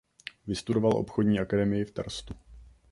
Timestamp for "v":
1.85-1.91